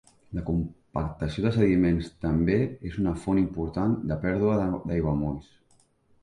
La 0.35 0.43
compactació 0.45 1.43
de 1.43 1.51
sediments 1.57 2.09
també 2.25 2.55
és 2.93 2.97
una 3.03 3.13
font 3.27 3.43
important 3.43 3.95
de 4.13 4.19
pèrdua 4.25 4.57
d'aiguamolls. 4.65 5.55